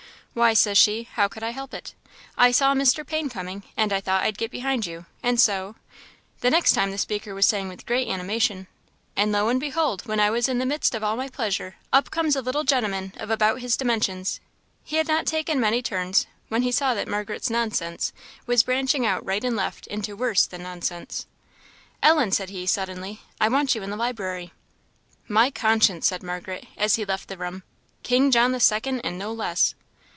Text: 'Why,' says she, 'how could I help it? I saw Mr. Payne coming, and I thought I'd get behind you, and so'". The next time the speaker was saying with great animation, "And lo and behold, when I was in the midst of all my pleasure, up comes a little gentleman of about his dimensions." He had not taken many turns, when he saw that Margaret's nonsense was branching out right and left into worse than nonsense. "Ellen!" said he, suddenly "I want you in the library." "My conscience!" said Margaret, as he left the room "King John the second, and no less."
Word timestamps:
'Why,' 0.33 0.53
says 0.53 0.77
she, 0.77 1.09
'how 1.11 1.27
could 1.27 1.43
I 1.43 1.49
help 1.49 1.73
it? 1.73 1.93
I 2.37 2.51
saw 2.53 2.73
Mr. 2.73 3.05
Payne 3.05 3.27
coming, 3.27 3.63
and 3.75 3.91
I 3.91 3.99
thought 3.99 4.23
I'd 4.23 4.37
get 4.37 4.49
behind 4.49 4.85
you, 4.85 5.05
and 5.21 5.37
so'". 5.37 5.75
The 6.39 6.49
next 6.49 6.71
time 6.71 6.91
the 6.91 6.97
speaker 6.97 7.35
was 7.35 7.45
saying 7.45 7.67
with 7.67 7.85
great 7.85 8.07
animation, 8.07 8.67
"And 9.17 9.33
lo 9.33 9.49
and 9.49 9.59
behold, 9.59 10.03
when 10.05 10.21
I 10.21 10.29
was 10.29 10.47
in 10.47 10.57
the 10.57 10.65
midst 10.65 10.95
of 10.95 11.03
all 11.03 11.17
my 11.17 11.27
pleasure, 11.27 11.75
up 11.91 12.11
comes 12.11 12.37
a 12.37 12.41
little 12.41 12.63
gentleman 12.63 13.11
of 13.17 13.29
about 13.29 13.59
his 13.59 13.75
dimensions." 13.75 14.39
He 14.85 14.95
had 14.95 15.09
not 15.09 15.25
taken 15.25 15.59
many 15.59 15.81
turns, 15.81 16.27
when 16.47 16.61
he 16.61 16.71
saw 16.71 16.93
that 16.93 17.09
Margaret's 17.09 17.49
nonsense 17.49 18.13
was 18.45 18.63
branching 18.63 19.05
out 19.05 19.25
right 19.25 19.43
and 19.43 19.57
left 19.57 19.85
into 19.87 20.15
worse 20.15 20.45
than 20.45 20.63
nonsense. 20.63 21.27
"Ellen!" 22.01 22.31
said 22.31 22.49
he, 22.51 22.65
suddenly 22.65 23.19
"I 23.41 23.49
want 23.49 23.75
you 23.75 23.83
in 23.83 23.89
the 23.89 23.97
library." 23.97 24.53
"My 25.27 25.51
conscience!" 25.51 26.07
said 26.07 26.23
Margaret, 26.23 26.67
as 26.77 26.95
he 26.95 27.03
left 27.03 27.27
the 27.27 27.37
room 27.37 27.63
"King 28.03 28.31
John 28.31 28.53
the 28.53 28.61
second, 28.61 29.01
and 29.01 29.19
no 29.19 29.33
less." 29.33 29.75